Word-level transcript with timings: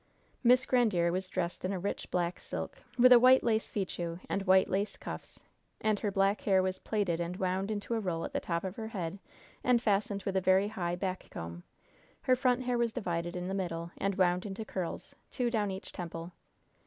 Miss 0.43 0.65
Grandiere 0.65 1.11
was 1.11 1.29
dressed 1.29 1.63
in 1.63 1.71
a 1.71 1.77
rich, 1.77 2.09
black 2.09 2.39
silk, 2.39 2.81
with 2.97 3.11
a 3.13 3.19
white 3.19 3.43
lace 3.43 3.69
fichu 3.69 4.19
and 4.27 4.41
white 4.47 4.67
lace 4.67 4.97
cuffs, 4.97 5.43
and 5.79 5.99
her 5.99 6.09
black 6.09 6.41
hair 6.41 6.63
was 6.63 6.79
plaited 6.79 7.19
and 7.19 7.37
wound 7.37 7.69
into 7.69 7.93
a 7.93 7.99
roll 7.99 8.25
at 8.25 8.33
the 8.33 8.39
top 8.39 8.63
of 8.63 8.77
her 8.77 8.87
head 8.87 9.19
and 9.63 9.79
fastened 9.79 10.23
with 10.23 10.35
a 10.35 10.41
very 10.41 10.69
high 10.69 10.95
back 10.95 11.27
comb. 11.29 11.61
Her 12.23 12.35
front 12.35 12.63
hair 12.63 12.79
was 12.79 12.91
divided 12.91 13.35
in 13.35 13.47
the 13.47 13.53
middle 13.53 13.91
and 13.95 14.15
wound 14.15 14.43
into 14.43 14.65
curls, 14.65 15.13
two 15.29 15.51
down 15.51 15.69
each 15.69 15.91
temple. 15.91 16.31